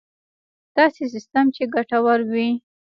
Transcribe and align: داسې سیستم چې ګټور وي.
داسې 0.77 1.03
سیستم 1.13 1.45
چې 1.55 1.63
ګټور 1.75 2.19
وي. 2.31 2.49